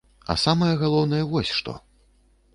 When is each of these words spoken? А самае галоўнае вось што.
А 0.33 0.35
самае 0.45 0.69
галоўнае 0.83 1.21
вось 1.35 1.53
што. 1.61 1.79